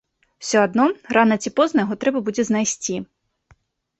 Усё 0.43 0.61
адно 0.67 0.85
рана 1.17 1.35
ці 1.43 1.51
позна 1.59 1.83
яго 1.85 1.97
трэба 2.03 2.23
будзе 2.29 2.43
знайсці. 2.49 2.95